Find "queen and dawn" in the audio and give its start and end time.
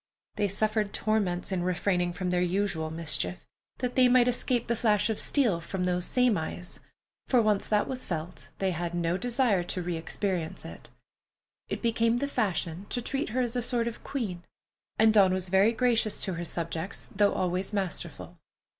14.03-15.35